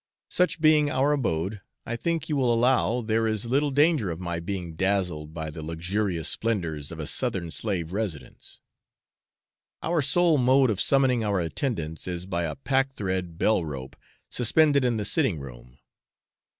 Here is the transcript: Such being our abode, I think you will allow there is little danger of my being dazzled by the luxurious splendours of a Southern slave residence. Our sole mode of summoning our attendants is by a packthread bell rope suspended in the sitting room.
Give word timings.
Such 0.31 0.59
being 0.59 0.89
our 0.89 1.11
abode, 1.11 1.61
I 1.85 1.95
think 1.95 2.27
you 2.27 2.35
will 2.35 2.51
allow 2.51 3.01
there 3.01 3.27
is 3.27 3.45
little 3.45 3.69
danger 3.69 4.09
of 4.09 4.19
my 4.19 4.39
being 4.39 4.73
dazzled 4.75 5.31
by 5.31 5.51
the 5.51 5.61
luxurious 5.61 6.27
splendours 6.27 6.91
of 6.91 6.99
a 6.99 7.05
Southern 7.05 7.51
slave 7.51 7.91
residence. 7.93 8.61
Our 9.83 10.01
sole 10.01 10.39
mode 10.39 10.71
of 10.71 10.81
summoning 10.81 11.23
our 11.23 11.39
attendants 11.39 12.07
is 12.07 12.25
by 12.25 12.45
a 12.45 12.55
packthread 12.55 13.37
bell 13.37 13.63
rope 13.63 13.95
suspended 14.27 14.83
in 14.83 14.97
the 14.97 15.05
sitting 15.05 15.39
room. 15.39 15.77